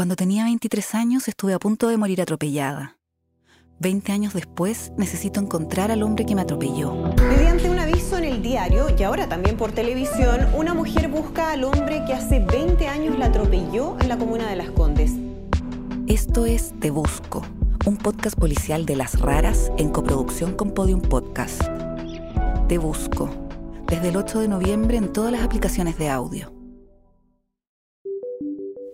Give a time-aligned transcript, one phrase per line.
[0.00, 2.96] Cuando tenía 23 años estuve a punto de morir atropellada.
[3.80, 6.94] 20 años después necesito encontrar al hombre que me atropelló.
[7.28, 11.64] Mediante un aviso en el diario y ahora también por televisión, una mujer busca al
[11.64, 15.12] hombre que hace 20 años la atropelló en la comuna de Las Condes.
[16.06, 17.42] Esto es Te Busco,
[17.84, 21.60] un podcast policial de las raras en coproducción con Podium Podcast.
[22.68, 23.28] Te Busco,
[23.86, 26.59] desde el 8 de noviembre en todas las aplicaciones de audio.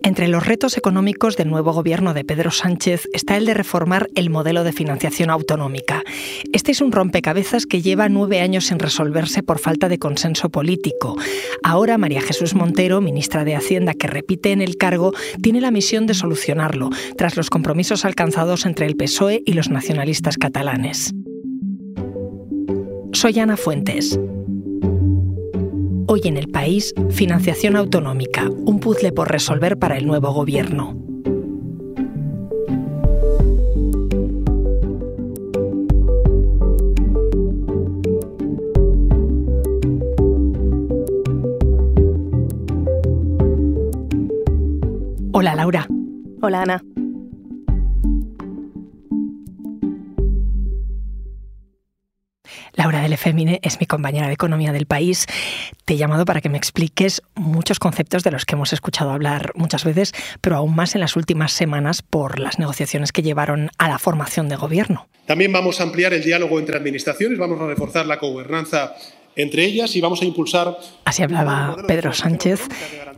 [0.03, 4.29] Entre los retos económicos del nuevo gobierno de Pedro Sánchez está el de reformar el
[4.29, 6.03] modelo de financiación autonómica.
[6.53, 11.15] Este es un rompecabezas que lleva nueve años sin resolverse por falta de consenso político.
[11.63, 16.07] Ahora María Jesús Montero, ministra de Hacienda que repite en el cargo, tiene la misión
[16.07, 21.13] de solucionarlo, tras los compromisos alcanzados entre el PSOE y los nacionalistas catalanes.
[23.13, 24.19] Soy Ana Fuentes.
[26.09, 30.95] Hoy en el país, financiación autonómica, un puzzle por resolver para el nuevo gobierno.
[45.33, 45.87] Hola Laura.
[46.41, 46.96] Hola Ana.
[52.77, 55.25] Laura del Efemine es mi compañera de Economía del país.
[55.85, 59.51] Te he llamado para que me expliques muchos conceptos de los que hemos escuchado hablar
[59.55, 63.89] muchas veces, pero aún más en las últimas semanas por las negociaciones que llevaron a
[63.89, 65.07] la formación de gobierno.
[65.25, 68.93] También vamos a ampliar el diálogo entre administraciones, vamos a reforzar la gobernanza
[69.35, 70.77] entre ellas y vamos a impulsar.
[71.03, 72.61] Así hablaba Pedro Sánchez.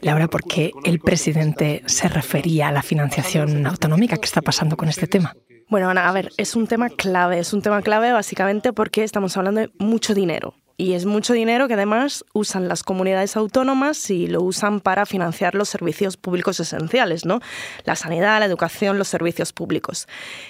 [0.02, 4.16] Laura, ¿por qué el presidente se refería a la financiación autonómica?
[4.18, 5.36] ¿Qué está pasando con este tema?
[5.70, 9.38] Bueno, Ana, a ver, es un tema clave, es un tema clave básicamente porque estamos
[9.38, 10.56] hablando de mucho dinero.
[10.80, 15.54] Y es mucho dinero que además usan las comunidades autónomas y lo usan para financiar
[15.54, 17.42] los servicios públicos esenciales, ¿no?
[17.84, 20.08] La sanidad, la educación, los servicios públicos.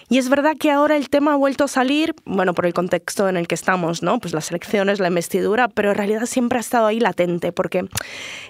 [0.07, 3.27] Y es verdad que ahora el tema ha vuelto a salir, bueno, por el contexto
[3.27, 4.19] en el que estamos, ¿no?
[4.19, 7.89] Pues las elecciones, la investidura, pero en realidad siempre ha estado ahí latente, porque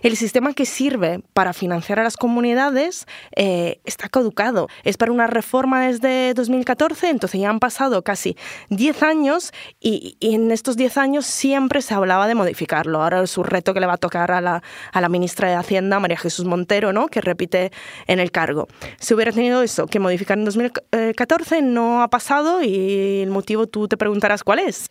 [0.02, 4.68] el sistema que sirve para financiar a las comunidades eh, está caducado.
[4.84, 8.36] Es para una reforma desde 2014, entonces ya han pasado casi
[8.68, 13.02] 10 años y, y en estos 10 años siempre se hablaba de modificarlo.
[13.02, 15.56] Ahora es un reto que le va a tocar a la, a la ministra de
[15.56, 17.08] Hacienda, María Jesús Montero, ¿no?
[17.08, 17.72] que repite
[18.08, 18.68] en el cargo.
[19.00, 23.88] Si hubiera tenido eso que modificar en 2014, no ha pasado y el motivo tú
[23.88, 24.90] te preguntarás cuál es.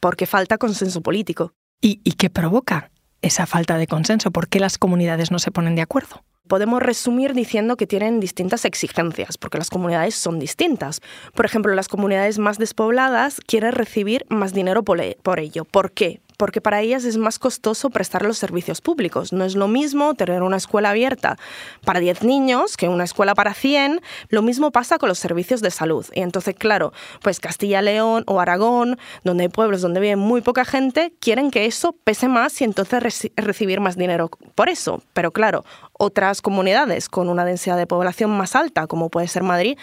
[0.00, 1.52] Porque falta consenso político.
[1.80, 2.90] ¿Y, y qué provoca
[3.22, 4.30] esa falta de consenso?
[4.30, 6.22] ¿Por qué las comunidades no se ponen de acuerdo?
[6.48, 11.00] Podemos resumir diciendo que tienen distintas exigencias, porque las comunidades son distintas.
[11.34, 15.00] Por ejemplo, las comunidades más despobladas quieren recibir más dinero por
[15.38, 15.64] ello.
[15.64, 16.20] ¿Por qué?
[16.38, 19.32] Porque para ellas es más costoso prestar los servicios públicos.
[19.32, 21.36] No es lo mismo tener una escuela abierta
[21.84, 24.00] para 10 niños que una escuela para 100.
[24.28, 26.06] Lo mismo pasa con los servicios de salud.
[26.14, 31.12] Y entonces, claro, pues Castilla-León o Aragón, donde hay pueblos donde vive muy poca gente,
[31.20, 35.02] quieren que eso pese más y entonces recibir más dinero por eso.
[35.12, 39.76] Pero claro, otras comunidades con una densidad de población más alta, como puede ser Madrid,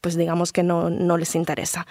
[0.00, 1.86] pues digamos que no, no les interesa.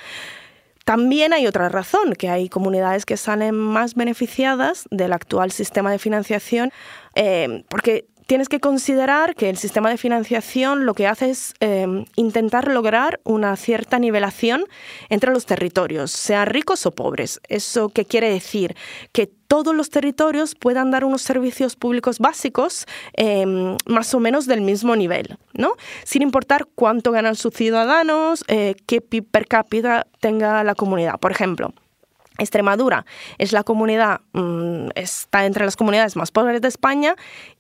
[0.90, 6.00] También hay otra razón, que hay comunidades que salen más beneficiadas del actual sistema de
[6.00, 6.72] financiación,
[7.14, 12.06] eh, porque tienes que considerar que el sistema de financiación lo que hace es em,
[12.16, 14.66] intentar lograr una cierta nivelación
[15.10, 17.42] entre los territorios, sean ricos o pobres.
[17.50, 18.76] ¿Eso qué quiere decir?
[19.14, 24.62] Que todos los territorios puedan dar unos servicios públicos básicos em, más o menos del
[24.62, 25.74] mismo nivel, ¿no?
[26.04, 31.20] Sin importar cuánto ganan sus ciudadanos, eh, qué PIB per cápita tenga la comunidad.
[31.20, 31.74] Por ejemplo,
[32.38, 33.06] Extremadura
[33.38, 37.16] es la comunidad, mm, está entre las comunidades más pobres de España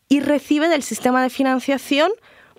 [0.09, 2.12] y recibe del sistema de financiación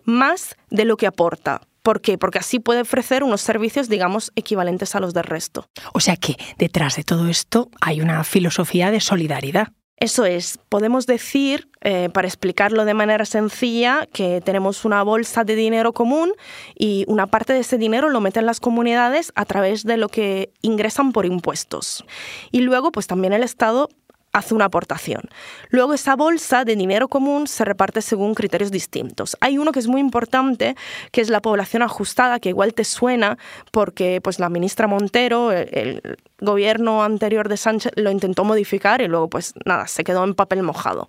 [0.05, 1.61] más de lo que aporta.
[1.83, 2.19] ¿Por qué?
[2.19, 5.67] Porque así puede ofrecer unos servicios, digamos, equivalentes a los del resto.
[5.93, 9.69] O sea que detrás de todo esto hay una filosofía de solidaridad.
[9.97, 15.57] Eso es, podemos decir, eh, para explicarlo de manera sencilla, que tenemos una bolsa de
[15.57, 16.33] dinero común
[16.75, 20.55] y una parte de ese dinero lo meten las comunidades a través de lo que
[20.63, 22.07] ingresan por impuestos.
[22.51, 23.91] Y luego, pues también el Estado
[24.33, 25.23] hace una aportación.
[25.71, 29.37] Luego esa bolsa de dinero común se reparte según criterios distintos.
[29.41, 30.77] Hay uno que es muy importante,
[31.11, 33.39] que es la población ajustada, que igual te suena
[33.73, 39.29] porque pues la ministra Montero, el, gobierno anterior de Sánchez lo intentó modificar y luego
[39.29, 41.09] pues nada, se quedó en papel mojado.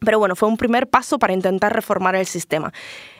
[0.00, 2.72] Pero bueno, fue un primer paso para intentar reformar el sistema.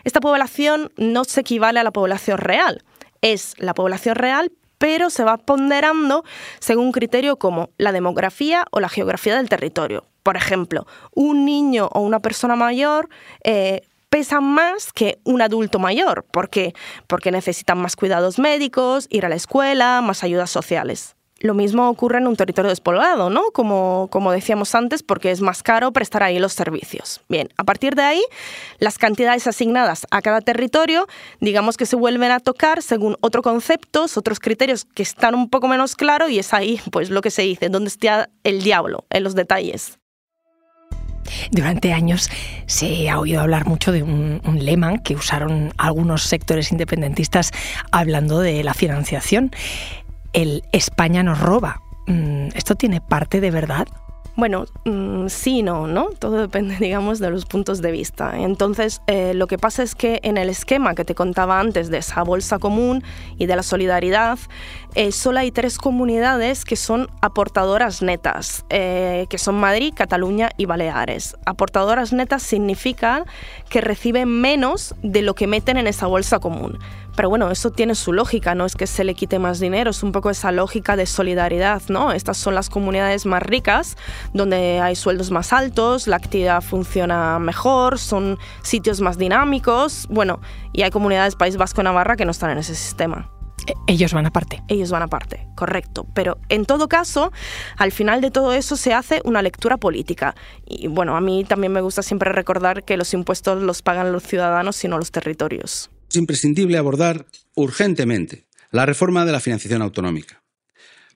[0.05, 2.83] Esta población no se equivale a la población real.
[3.23, 6.25] Es la población real, pero se va ponderando
[6.61, 10.07] según criterio como la demografía o la geografía del territorio.
[10.23, 13.09] Por ejemplo, un niño o una persona mayor
[13.45, 16.25] eh, pesan más que un adulto mayor.
[16.31, 16.75] ¿Por qué?
[17.07, 21.16] Porque necesitan más cuidados médicos, ir a la escuela, más ayudas sociales.
[21.41, 23.51] Lo mismo ocurre en un territorio despoblado, ¿no?
[23.53, 27.21] Como, como decíamos antes, porque es más caro prestar ahí los servicios.
[27.29, 28.23] Bien, a partir de ahí,
[28.79, 31.07] las cantidades asignadas a cada territorio,
[31.41, 35.69] digamos que se vuelven a tocar según otros conceptos, otros criterios que están un poco
[35.69, 39.23] menos claros y es ahí, pues, lo que se dice, donde está el diablo, en
[39.23, 39.99] los detalles.
[41.51, 42.31] Durante años
[42.67, 47.51] se ha oído hablar mucho de un, un, lema que usaron algunos sectores independentistas
[47.91, 49.51] hablando de la financiación
[50.37, 51.81] el España nos roba.
[52.07, 53.89] Mm, ¿Esto tiene parte de verdad?
[54.37, 56.11] Bueno, mm, sí, no, ¿no?
[56.11, 58.39] Todo depende, digamos, de los puntos de vista.
[58.39, 61.99] Entonces, eh, lo que pasa es que en el esquema que te contaba antes de
[61.99, 63.03] esa bolsa común
[63.39, 64.39] y de la solidaridad,
[64.95, 70.67] eh, solo hay tres comunidades que son aportadoras netas, eh, que son Madrid, Cataluña y
[70.67, 71.35] Baleares.
[71.47, 73.25] Aportadoras netas significa
[73.71, 76.79] que reciben menos de lo que meten en esa bolsa común.
[77.17, 80.03] Pero bueno, eso tiene su lógica, no es que se le quite más dinero, es
[80.03, 82.13] un poco esa lógica de solidaridad, ¿no?
[82.13, 83.97] Estas son las comunidades más ricas,
[84.35, 90.41] donde hay sueldos más altos, la actividad funciona mejor, son sitios más dinámicos, bueno,
[90.73, 93.31] y hay comunidades País Vasco y Navarra que no están en ese sistema.
[93.67, 94.63] E, ellos van aparte.
[94.69, 96.07] Ellos van aparte, correcto.
[96.15, 97.33] Pero en todo caso,
[97.77, 100.35] al final de todo eso se hace una lectura política.
[100.67, 104.23] Y bueno, a mí también me gusta siempre recordar que los impuestos los pagan los
[104.23, 105.91] ciudadanos y no los territorios.
[106.09, 110.43] Es imprescindible abordar urgentemente la reforma de la financiación autonómica.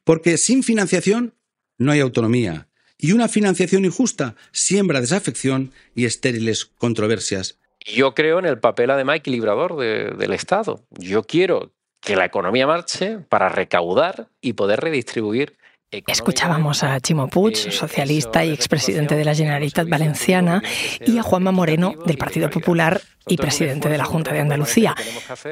[0.04, 1.34] Porque sin financiación
[1.78, 7.58] no hay autonomía y una financiación injusta siembra desafección y estériles controversias.
[7.84, 10.84] Yo creo en el papel además equilibrador de, del Estado.
[10.98, 15.56] Yo quiero que la economía marche para recaudar y poder redistribuir
[15.90, 20.62] Escuchábamos a Chimo Puig, socialista y expresidente de la Generalitat Valenciana,
[21.04, 23.00] y a Juanma Moreno, del Partido Popular
[23.30, 24.94] y presidente de la Junta de Andalucía.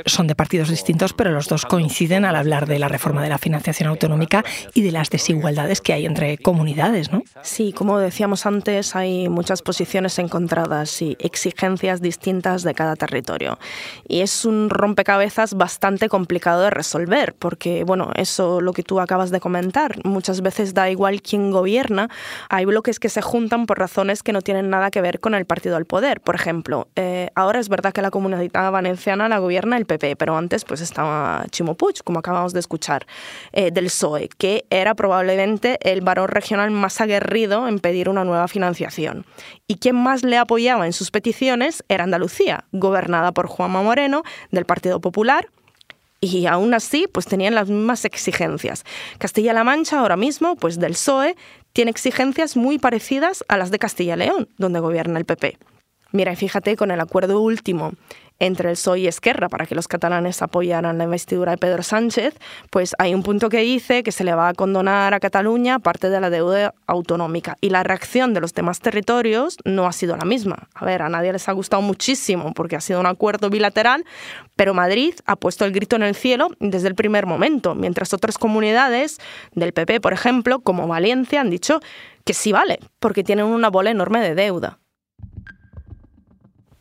[0.05, 3.39] Son de partidos distintos, pero los dos coinciden al hablar de la reforma de la
[3.39, 4.45] financiación autonómica
[4.75, 7.23] y de las desigualdades que hay entre comunidades, ¿no?
[7.43, 13.59] Sí, como decíamos antes, hay muchas posiciones encontradas y exigencias distintas de cada territorio.
[14.09, 19.31] Y es un rompecabezas bastante complicado de resolver, porque, bueno, eso lo que tú acabas
[19.31, 22.09] de comentar, muchas veces da igual quién gobierna,
[22.49, 25.45] hay bloques que se juntan por razones que no tienen nada que ver con el
[25.45, 26.21] partido al poder.
[26.21, 30.39] Por ejemplo, eh, ahora es verdad que la comunidad valenciana la gobierna el PP, pero
[30.39, 33.07] antes pues estaba Chimo Puig, como acabamos de escuchar,
[33.53, 38.49] eh, del PSOE, que era probablemente el varón regional más aguerrido en pedir una nueva
[38.49, 39.27] financiación.
[39.67, 44.65] Y quien más le apoyaba en sus peticiones era Andalucía, gobernada por Juanma Moreno, del
[44.65, 45.49] Partido Popular,
[46.23, 48.85] y aún así pues tenían las mismas exigencias.
[49.19, 51.37] Castilla-La Mancha ahora mismo, pues del PSOE,
[51.75, 55.59] tiene exigencias muy parecidas a las de Castilla-León, donde gobierna el PP.
[56.11, 57.93] Mira, fíjate con el acuerdo último
[58.39, 62.35] entre el PSOE y Esquerra para que los catalanes apoyaran la investidura de Pedro Sánchez,
[62.71, 66.09] pues hay un punto que dice que se le va a condonar a Cataluña parte
[66.09, 67.57] de la deuda autonómica.
[67.61, 70.69] Y la reacción de los demás territorios no ha sido la misma.
[70.75, 74.05] A ver, a nadie les ha gustado muchísimo porque ha sido un acuerdo bilateral,
[74.57, 78.39] pero Madrid ha puesto el grito en el cielo desde el primer momento, mientras otras
[78.39, 79.19] comunidades
[79.53, 81.81] del PP, por ejemplo, como Valencia, han dicho
[82.25, 84.79] que sí vale, porque tienen una bola enorme de deuda.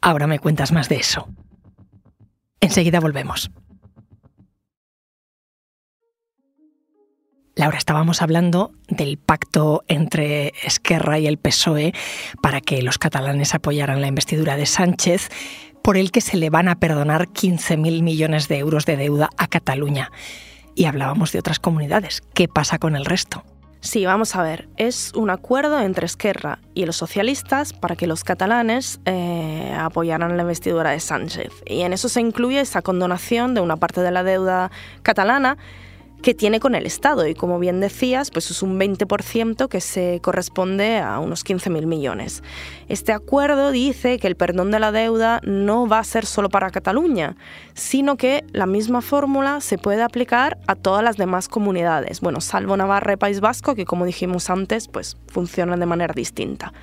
[0.01, 1.27] Ahora me cuentas más de eso.
[2.59, 3.51] Enseguida volvemos.
[7.57, 11.91] Laura, estábamos hablando del pacto entre Esquerra y el PSOE
[12.39, 15.29] para que los catalanes apoyaran la investidura de Sánchez,
[15.81, 19.47] por el que se le van a perdonar 15.000 millones de euros de deuda a
[19.47, 20.11] Cataluña.
[20.75, 22.21] Y hablábamos de otras comunidades.
[22.35, 23.43] ¿Qué pasa con el resto?
[23.79, 24.67] Sí, vamos a ver.
[24.77, 30.41] Es un acuerdo entre Esquerra y los socialistas para que los catalanes eh, apoyaran la
[30.41, 31.51] investidura de Sánchez.
[31.65, 34.71] Y en eso se incluye esa condonación de una parte de la deuda
[35.03, 35.57] catalana
[36.21, 37.27] que tiene con el Estado.
[37.27, 42.43] Y como bien decías, pues es un 20% que se corresponde a unos 15.000 millones.
[42.89, 46.71] Este acuerdo dice que el perdón de la deuda no va a ser solo para
[46.71, 47.35] Cataluña,
[47.73, 52.21] sino que la misma fórmula se puede aplicar a todas las demás comunidades.
[52.21, 56.73] Bueno, salvo Navarra y País Vasco, que como dijimos antes, pues funcionan de manera distinta.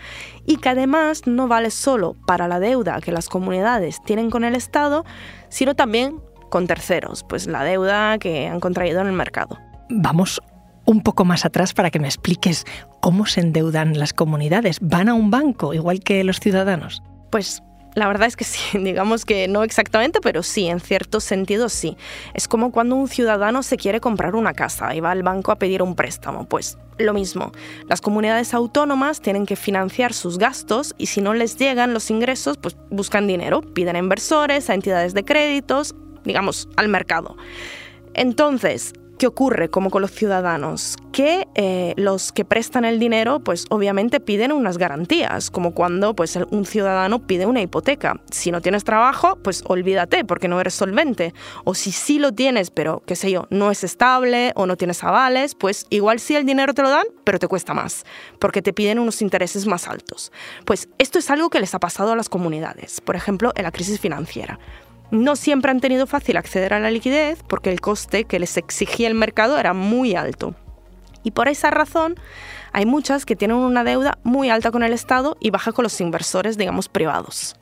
[0.46, 4.54] Y que además no vale solo para la deuda que las comunidades tienen con el
[4.54, 5.04] Estado,
[5.48, 6.20] sino también
[6.54, 9.58] con terceros, pues la deuda que han contraído en el mercado.
[9.90, 10.40] Vamos
[10.84, 12.64] un poco más atrás para que me expliques
[13.00, 14.78] cómo se endeudan las comunidades.
[14.80, 17.02] ¿Van a un banco igual que los ciudadanos?
[17.32, 17.60] Pues
[17.96, 21.96] la verdad es que sí, digamos que no exactamente, pero sí, en cierto sentido sí.
[22.34, 25.56] Es como cuando un ciudadano se quiere comprar una casa y va al banco a
[25.56, 27.50] pedir un préstamo, pues lo mismo.
[27.88, 32.58] Las comunidades autónomas tienen que financiar sus gastos y si no les llegan los ingresos,
[32.58, 37.36] pues buscan dinero, piden a inversores, a entidades de créditos, digamos, al mercado.
[38.14, 40.96] Entonces, ¿Qué ocurre como con los ciudadanos?
[41.12, 46.36] Que eh, los que prestan el dinero, pues obviamente piden unas garantías, como cuando pues,
[46.50, 48.20] un ciudadano pide una hipoteca.
[48.32, 51.32] Si no tienes trabajo, pues olvídate porque no eres solvente.
[51.62, 55.04] O si sí lo tienes, pero qué sé yo, no es estable o no tienes
[55.04, 58.04] avales, pues igual sí el dinero te lo dan, pero te cuesta más,
[58.40, 60.32] porque te piden unos intereses más altos.
[60.64, 63.70] Pues esto es algo que les ha pasado a las comunidades, por ejemplo, en la
[63.70, 64.58] crisis financiera
[65.14, 69.08] no siempre han tenido fácil acceder a la liquidez porque el coste que les exigía
[69.08, 70.54] el mercado era muy alto.
[71.22, 72.16] Y por esa razón
[72.72, 76.00] hay muchas que tienen una deuda muy alta con el Estado y baja con los
[76.00, 77.56] inversores, digamos, privados.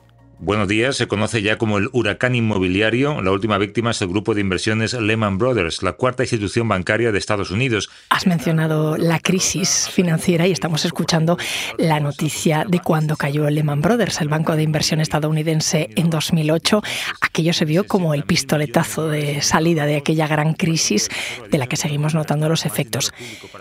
[0.45, 3.21] Buenos días, se conoce ya como el huracán inmobiliario.
[3.21, 7.17] La última víctima es el grupo de inversiones Lehman Brothers, la cuarta institución bancaria de
[7.17, 7.89] Estados Unidos.
[8.09, 11.37] Has mencionado la crisis financiera y estamos escuchando
[11.77, 16.83] la noticia de cuando cayó Lehman Brothers, el banco de inversión estadounidense, en 2008.
[17.21, 21.09] Aquello se vio como el pistoletazo de salida de aquella gran crisis
[21.49, 23.13] de la que seguimos notando los efectos.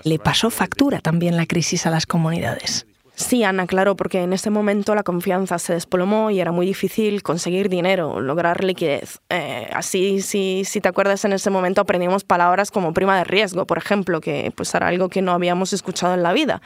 [0.03, 2.87] ¿Le pasó factura también la crisis a las comunidades?
[3.23, 7.23] Sí, Ana, claro, porque en ese momento la confianza se desplomó y era muy difícil
[7.23, 9.21] conseguir dinero, lograr liquidez.
[9.31, 13.64] Eh, así, si, si te acuerdas, en ese momento aprendimos palabras como prima de riesgo,
[13.64, 16.62] por ejemplo, que pues era algo que no habíamos escuchado en la vida.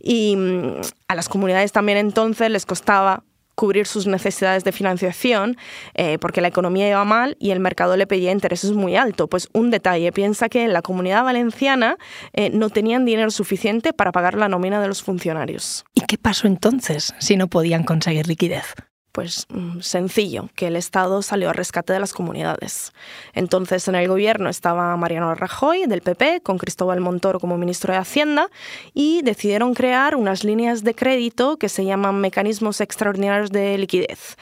[0.00, 3.22] Y mm, a las comunidades también entonces les costaba
[3.58, 5.56] cubrir sus necesidades de financiación
[5.94, 9.28] eh, porque la economía iba mal y el mercado le pedía intereses muy altos.
[9.28, 11.96] Pues un detalle, piensa que en la comunidad valenciana
[12.34, 15.84] eh, no tenían dinero suficiente para pagar la nómina de los funcionarios.
[15.92, 18.76] ¿Y qué pasó entonces si no podían conseguir liquidez?
[19.12, 22.92] Pues mm, sencillo, que el Estado salió a rescate de las comunidades.
[23.32, 27.98] Entonces en el gobierno estaba Mariano Rajoy del PP con Cristóbal Montoro como ministro de
[27.98, 28.48] Hacienda
[28.94, 34.36] y decidieron crear unas líneas de crédito que se llaman mecanismos extraordinarios de liquidez.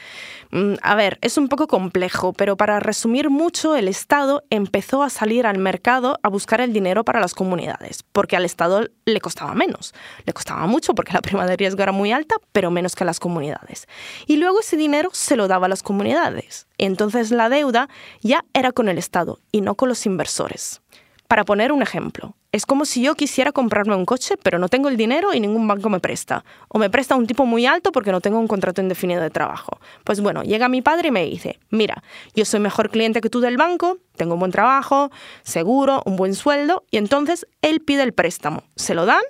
[0.51, 5.09] Mm, a ver, es un poco complejo, pero para resumir mucho, el Estado empezó a
[5.09, 9.53] salir al mercado a buscar el dinero para las comunidades, porque al Estado le costaba
[9.53, 9.93] menos.
[10.25, 13.05] Le costaba mucho porque la prima de riesgo era muy alta, pero menos que a
[13.05, 13.87] las comunidades.
[14.25, 16.67] Y luego ese dinero se lo daba a las comunidades.
[16.77, 17.89] Entonces la deuda
[18.21, 20.81] ya era con el Estado y no con los inversores.
[21.27, 24.87] Para poner un ejemplo, es como si yo quisiera comprarme un coche, pero no tengo
[24.87, 26.45] el dinero y ningún banco me presta.
[26.69, 29.79] O me presta un tipo muy alto porque no tengo un contrato indefinido de trabajo.
[30.05, 32.01] Pues bueno, llega mi padre y me dice, mira,
[32.33, 35.11] yo soy mejor cliente que tú del banco, tengo un buen trabajo,
[35.43, 38.63] seguro, un buen sueldo, y entonces él pide el préstamo.
[38.77, 39.21] Se lo dan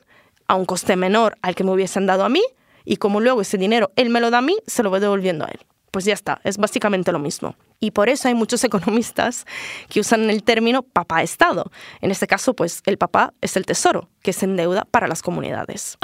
[0.48, 2.44] a un coste menor al que me hubiesen dado a mí,
[2.88, 5.46] y como luego ese dinero él me lo da a mí, se lo voy devolviendo
[5.46, 5.60] a él
[5.98, 7.56] pues ya está, es básicamente lo mismo.
[7.80, 9.48] Y por eso hay muchos economistas
[9.90, 11.72] que usan el término papá-estado.
[12.02, 15.98] En este caso, pues el papá es el tesoro, que se endeuda para las comunidades.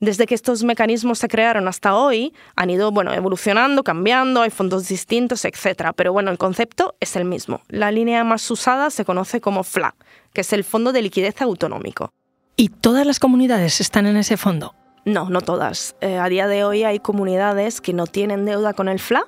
[0.00, 4.86] Desde que estos mecanismos se crearon hasta hoy, han ido bueno, evolucionando, cambiando, hay fondos
[4.88, 5.92] distintos, etc.
[5.96, 7.62] Pero bueno, el concepto es el mismo.
[7.68, 9.94] La línea más usada se conoce como FLA,
[10.34, 12.10] que es el Fondo de Liquidez Autonómico.
[12.54, 14.74] ¿Y todas las comunidades están en ese fondo?
[15.08, 15.96] No, no todas.
[16.02, 19.26] Eh, a día de hoy hay comunidades que no tienen deuda con el FLA,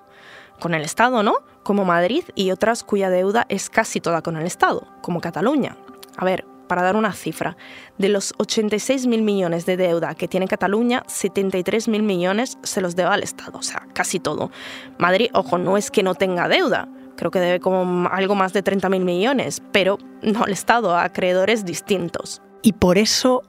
[0.60, 1.36] con el Estado, ¿no?
[1.62, 5.78] Como Madrid y otras cuya deuda es casi toda con el Estado, como Cataluña.
[6.18, 7.56] A ver, para dar una cifra,
[7.96, 13.22] de los 86.000 millones de deuda que tiene Cataluña, 73.000 millones se los debe al
[13.22, 14.50] Estado, o sea, casi todo.
[14.98, 18.62] Madrid, ojo, no es que no tenga deuda, creo que debe como algo más de
[18.62, 22.42] 30.000 millones, pero no al Estado, a acreedores distintos.
[22.60, 23.42] Y por eso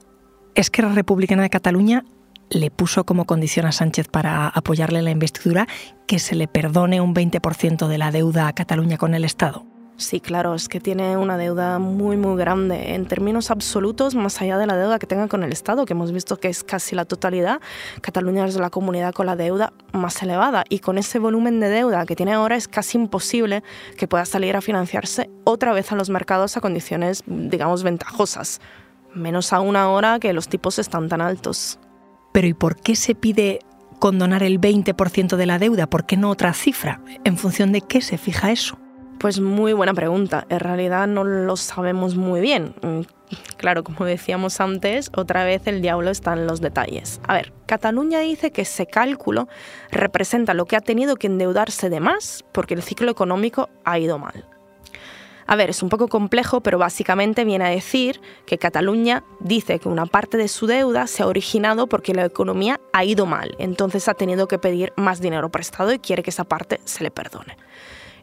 [0.56, 2.06] es que la Republicana de Cataluña
[2.52, 5.68] le puso como condición a Sánchez para apoyarle la investidura
[6.06, 9.66] que se le perdone un 20% de la deuda a Cataluña con el Estado.
[9.98, 12.96] Sí, claro, es que tiene una deuda muy, muy grande.
[12.96, 16.12] En términos absolutos, más allá de la deuda que tenga con el Estado, que hemos
[16.12, 17.62] visto que es casi la totalidad,
[18.02, 20.64] Cataluña es la comunidad con la deuda más elevada.
[20.70, 23.64] Y con ese volumen de deuda que tiene ahora, es casi imposible
[23.96, 28.60] que pueda salir a financiarse otra vez a los mercados a condiciones, digamos, ventajosas.
[29.14, 31.80] Menos aún ahora que los tipos están tan altos.
[32.32, 33.60] Pero ¿y por qué se pide
[34.00, 35.88] condonar el 20% de la deuda?
[35.88, 37.02] ¿Por qué no otra cifra?
[37.24, 38.78] ¿En función de qué se fija eso?
[39.20, 40.48] Pues muy buena pregunta.
[40.50, 42.74] En realidad no lo sabemos muy bien.
[42.82, 43.02] Mm,
[43.58, 47.22] claro, como decíamos antes, otra vez el diablo está en los detalles.
[47.28, 49.48] A ver, Cataluña dice que ese cálculo
[49.92, 54.18] representa lo que ha tenido que endeudarse de más porque el ciclo económico ha ido
[54.18, 54.46] mal.
[55.52, 59.90] A ver, es un poco complejo, pero básicamente viene a decir que Cataluña dice que
[59.90, 64.08] una parte de su deuda se ha originado porque la economía ha ido mal, entonces
[64.08, 67.58] ha tenido que pedir más dinero prestado y quiere que esa parte se le perdone.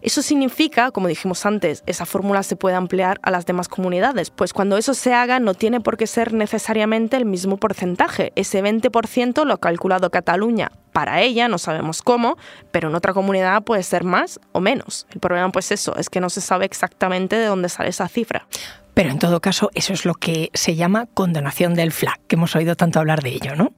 [0.03, 4.53] Eso significa, como dijimos antes, esa fórmula se puede ampliar a las demás comunidades, pues
[4.53, 8.33] cuando eso se haga no tiene por qué ser necesariamente el mismo porcentaje.
[8.37, 10.71] Ese 20% lo ha calculado Cataluña.
[10.93, 12.37] Para ella, no sabemos cómo,
[12.71, 15.07] pero en otra comunidad puede ser más o menos.
[15.11, 18.47] El problema pues eso, es que no se sabe exactamente de dónde sale esa cifra.
[18.95, 22.57] Pero en todo caso, eso es lo que se llama condonación del FLAC, que hemos
[22.57, 23.73] oído tanto hablar de ello, ¿no?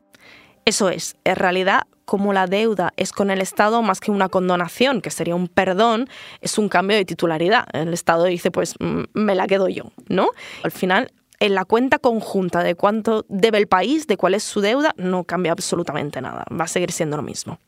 [0.64, 5.00] Eso es, en realidad, como la deuda es con el Estado más que una condonación,
[5.00, 6.08] que sería un perdón,
[6.40, 7.66] es un cambio de titularidad.
[7.72, 10.30] El Estado dice, pues mm, me la quedo yo, ¿no?
[10.64, 14.60] Al final, en la cuenta conjunta de cuánto debe el país, de cuál es su
[14.60, 17.58] deuda, no cambia absolutamente nada, va a seguir siendo lo mismo.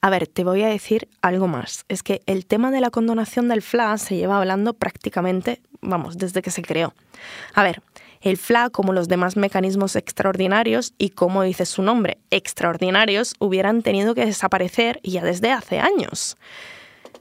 [0.00, 1.84] A ver, te voy a decir algo más.
[1.88, 6.42] Es que el tema de la condonación del FLA se lleva hablando prácticamente, vamos, desde
[6.42, 6.92] que se creó.
[7.54, 7.80] A ver,
[8.22, 14.14] el FLA, como los demás mecanismos extraordinarios, y como dice su nombre, extraordinarios, hubieran tenido
[14.14, 16.36] que desaparecer ya desde hace años.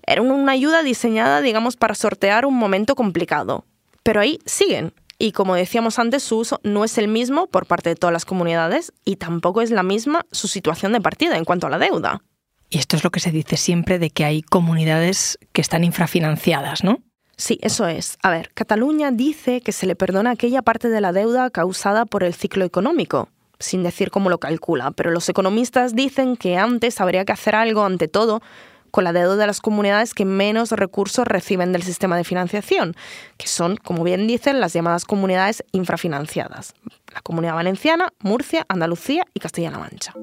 [0.06, 3.66] Era una ayuda diseñada, digamos, para sortear un momento complicado.
[4.04, 4.94] Pero ahí siguen.
[5.18, 8.26] Y como decíamos antes, su uso no es el mismo por parte de todas las
[8.26, 12.24] comunidades y tampoco es la misma su situación de partida en cuanto a la deuda.
[12.70, 16.84] Y esto es lo que se dice siempre de que hay comunidades que están infrafinanciadas,
[16.84, 17.04] ¿no?
[17.42, 18.20] Sí, eso es.
[18.22, 22.24] A ver, Cataluña dice que se le perdona aquella parte de la deuda causada por
[22.24, 27.26] el ciclo económico, sin decir cómo lo calcula, pero los economistas dicen que antes habría
[27.26, 28.44] que hacer algo, ante todo,
[28.92, 32.96] con la deuda de las comunidades que menos recursos reciben del sistema de financiación,
[33.38, 36.76] que son, como bien dicen, las llamadas comunidades infrafinanciadas.
[37.12, 40.14] La Comunidad Valenciana, Murcia, Andalucía y Castilla-La Mancha.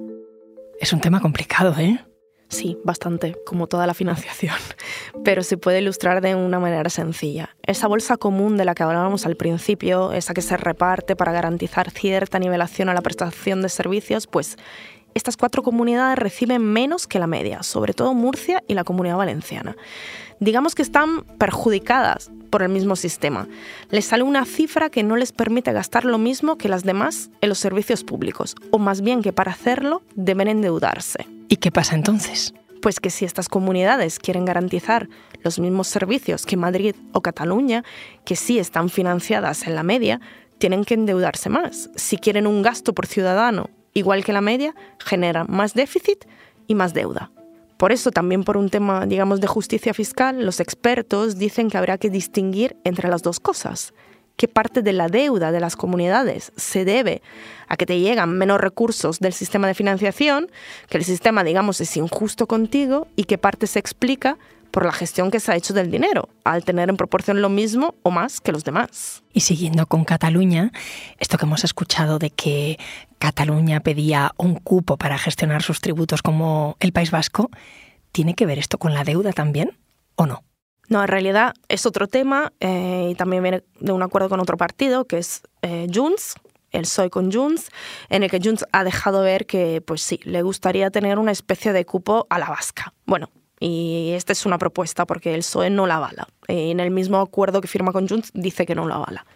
[0.81, 1.99] Es un tema complicado, ¿eh?
[2.49, 4.55] Sí, bastante, como toda la financiación,
[5.25, 7.55] pero se puede ilustrar de una manera sencilla.
[7.62, 11.90] Esa bolsa común de la que hablábamos al principio, esa que se reparte para garantizar
[11.90, 14.57] cierta nivelación a la prestación de servicios, pues
[15.15, 19.77] estas cuatro comunidades reciben menos que la media, sobre todo Murcia y la Comunidad Valenciana.
[20.41, 23.49] Digamos que están perjudicadas por el mismo sistema.
[23.91, 27.49] Les sale una cifra que no les permite gastar lo mismo que las demás en
[27.49, 31.27] los servicios públicos, o más bien que para hacerlo deben endeudarse.
[31.49, 32.55] ¿Y qué pasa entonces?
[32.81, 35.09] Pues que si estas comunidades quieren garantizar
[35.43, 37.83] los mismos servicios que Madrid o Cataluña,
[38.25, 40.21] que sí están financiadas en la media,
[40.59, 41.90] tienen que endeudarse más.
[41.97, 46.24] Si quieren un gasto por ciudadano igual que la media, generan más déficit
[46.66, 47.31] y más deuda.
[47.79, 51.96] Por eso, también por un tema, digamos, de justicia fiscal, los expertos dicen que habrá
[51.96, 53.94] que distinguir entre las dos cosas.
[54.37, 57.22] ¿Qué parte de la deuda de las comunidades se debe
[57.68, 60.51] a que te llegan menos recursos del sistema de financiación,
[60.88, 64.38] que el sistema, digamos, es injusto contigo, y qué parte se explica
[64.70, 67.94] por la gestión que se ha hecho del dinero, al tener en proporción lo mismo
[68.02, 69.22] o más que los demás.
[69.33, 70.72] Y siguiendo con Cataluña,
[71.18, 72.78] esto que hemos escuchado de que
[73.18, 77.50] Cataluña pedía un cupo para gestionar sus tributos como el País Vasco,
[78.12, 79.76] ¿tiene que ver esto con la deuda también
[80.16, 80.42] o no?
[80.88, 84.57] No, en realidad es otro tema eh, y también viene de un acuerdo con otro
[84.57, 86.37] partido que es eh, Junts,
[86.70, 87.70] el PSOE con Junts,
[88.09, 91.72] en el que Junts ha dejado ver que, pues sí, le gustaría tener una especie
[91.72, 92.94] de cupo a la vasca.
[93.04, 96.29] Bueno, y esta es una propuesta porque el PSOE no la avala.
[96.47, 99.27] En el mismo acuerdo que firma con Junts dice que no la avala.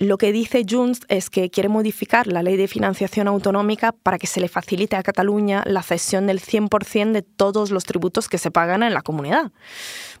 [0.00, 4.26] Lo que dice Junts es que quiere modificar la ley de financiación autonómica para que
[4.26, 8.50] se le facilite a Cataluña la cesión del 100% de todos los tributos que se
[8.50, 9.52] pagan en la comunidad.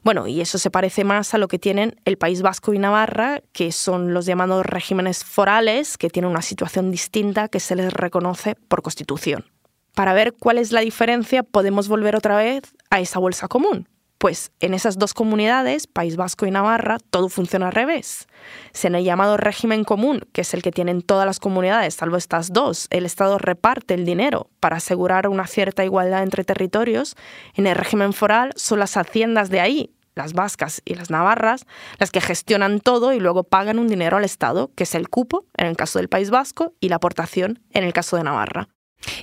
[0.02, 3.40] Bueno, y eso se parece más a lo que tienen el País Vasco y Navarra,
[3.52, 8.56] que son los llamados regímenes forales, que tienen una situación distinta que se les reconoce
[8.56, 9.46] por constitución.
[9.94, 13.88] Para ver cuál es la diferencia, podemos volver otra vez a esa bolsa común.
[14.20, 18.28] Pues en esas dos comunidades, País Vasco y Navarra, todo funciona al revés.
[18.72, 22.18] Se en el llamado régimen común, que es el que tienen todas las comunidades, salvo
[22.18, 27.16] estas dos, el Estado reparte el dinero para asegurar una cierta igualdad entre territorios.
[27.54, 31.64] En el régimen foral son las haciendas de ahí, las vascas y las navarras,
[31.98, 35.46] las que gestionan todo y luego pagan un dinero al Estado, que es el cupo
[35.56, 38.68] en el caso del País Vasco y la aportación en el caso de Navarra.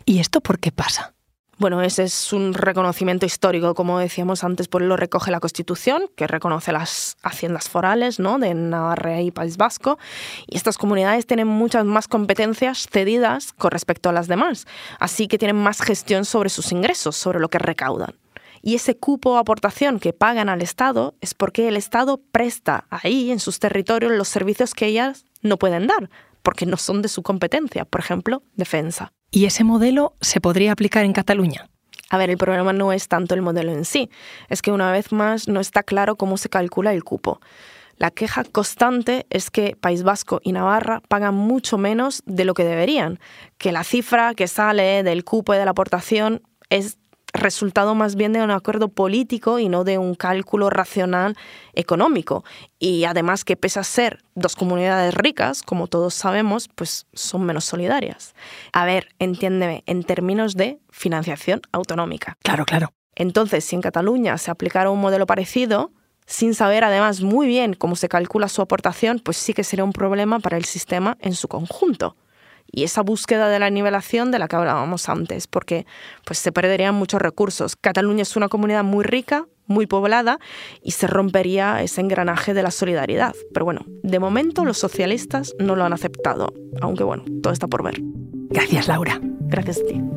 [0.05, 1.13] ¿Y esto por qué pasa?
[1.59, 6.27] Bueno, ese es un reconocimiento histórico, como decíamos antes, por lo recoge la Constitución, que
[6.27, 8.37] reconoce las haciendas forales ¿no?
[8.37, 9.97] de Navarra y País Vasco,
[10.45, 14.67] y estas comunidades tienen muchas más competencias cedidas con respecto a las demás,
[14.99, 18.13] así que tienen más gestión sobre sus ingresos, sobre lo que recaudan.
[18.61, 23.31] Y ese cupo o aportación que pagan al Estado es porque el Estado presta ahí,
[23.31, 26.11] en sus territorios, los servicios que ellas no pueden dar,
[26.47, 29.11] porque no son de su competencia, por ejemplo, defensa.
[29.31, 31.67] ¿Y ese modelo se podría aplicar en Cataluña?
[32.09, 34.09] A ver, el problema no es tanto el modelo en sí,
[34.47, 37.41] es que una vez más no está claro cómo se calcula el cupo.
[37.97, 42.63] La queja constante es que País Vasco y Navarra pagan mucho menos de lo que
[42.63, 43.19] deberían,
[43.57, 46.97] que la cifra que sale del cupo y de la aportación es
[47.37, 51.35] resultado más bien de un acuerdo político y no de un cálculo racional
[51.73, 52.43] económico.
[52.79, 57.65] Y además que pese a ser dos comunidades ricas, como todos sabemos, pues son menos
[57.65, 58.35] solidarias.
[58.73, 62.37] A ver, entiéndeme, en términos de financiación autonómica.
[62.43, 62.91] Claro, claro.
[63.15, 65.91] Entonces, si en Cataluña se aplicara un modelo parecido,
[66.25, 69.93] sin saber además muy bien cómo se calcula su aportación, pues sí que sería un
[69.93, 72.15] problema para el sistema en su conjunto
[72.71, 75.85] y esa búsqueda de la nivelación de la que hablábamos antes, porque
[76.25, 77.75] pues se perderían muchos recursos.
[77.75, 80.39] Cataluña es una comunidad muy rica, muy poblada
[80.81, 83.35] y se rompería ese engranaje de la solidaridad.
[83.53, 87.83] Pero bueno, de momento los socialistas no lo han aceptado, aunque bueno, todo está por
[87.83, 87.99] ver.
[88.49, 89.19] Gracias, Laura.
[89.21, 90.16] Gracias a ti.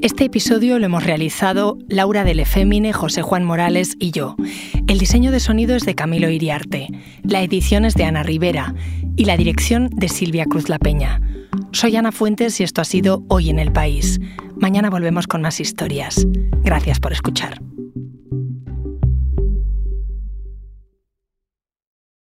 [0.00, 4.36] Este episodio lo hemos realizado Laura del Efémine, José Juan Morales y yo.
[4.86, 6.88] El diseño de sonido es de Camilo Iriarte,
[7.24, 8.74] la edición es de Ana Rivera
[9.16, 11.20] y la dirección de Silvia Cruz La Peña.
[11.72, 14.20] Soy Ana Fuentes y esto ha sido Hoy en el País.
[14.56, 16.24] Mañana volvemos con más historias.
[16.62, 17.60] Gracias por escuchar.